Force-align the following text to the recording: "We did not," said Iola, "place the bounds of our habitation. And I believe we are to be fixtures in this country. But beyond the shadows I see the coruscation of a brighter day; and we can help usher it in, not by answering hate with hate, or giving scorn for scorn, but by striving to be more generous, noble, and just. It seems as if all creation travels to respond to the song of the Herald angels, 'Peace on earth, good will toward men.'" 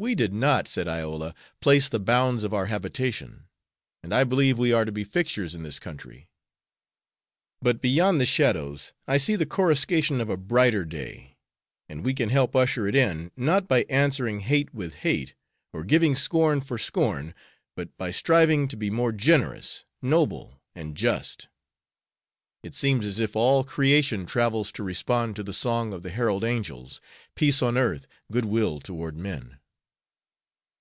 "We 0.00 0.14
did 0.14 0.32
not," 0.32 0.68
said 0.68 0.86
Iola, 0.86 1.34
"place 1.60 1.88
the 1.88 1.98
bounds 1.98 2.44
of 2.44 2.54
our 2.54 2.66
habitation. 2.66 3.48
And 4.00 4.14
I 4.14 4.22
believe 4.22 4.56
we 4.56 4.72
are 4.72 4.84
to 4.84 4.92
be 4.92 5.02
fixtures 5.02 5.56
in 5.56 5.64
this 5.64 5.80
country. 5.80 6.28
But 7.60 7.80
beyond 7.80 8.20
the 8.20 8.24
shadows 8.24 8.92
I 9.08 9.16
see 9.16 9.34
the 9.34 9.44
coruscation 9.44 10.20
of 10.20 10.30
a 10.30 10.36
brighter 10.36 10.84
day; 10.84 11.36
and 11.88 12.04
we 12.04 12.14
can 12.14 12.28
help 12.28 12.54
usher 12.54 12.86
it 12.86 12.94
in, 12.94 13.32
not 13.36 13.66
by 13.66 13.86
answering 13.90 14.38
hate 14.38 14.72
with 14.72 14.94
hate, 14.94 15.34
or 15.72 15.82
giving 15.82 16.14
scorn 16.14 16.60
for 16.60 16.78
scorn, 16.78 17.34
but 17.74 17.96
by 17.96 18.12
striving 18.12 18.68
to 18.68 18.76
be 18.76 18.90
more 18.90 19.10
generous, 19.10 19.84
noble, 20.00 20.62
and 20.76 20.96
just. 20.96 21.48
It 22.62 22.76
seems 22.76 23.04
as 23.04 23.18
if 23.18 23.34
all 23.34 23.64
creation 23.64 24.26
travels 24.26 24.70
to 24.74 24.84
respond 24.84 25.34
to 25.34 25.42
the 25.42 25.52
song 25.52 25.92
of 25.92 26.04
the 26.04 26.10
Herald 26.10 26.44
angels, 26.44 27.00
'Peace 27.34 27.60
on 27.62 27.76
earth, 27.76 28.06
good 28.30 28.44
will 28.44 28.78
toward 28.78 29.16
men.'" 29.16 29.56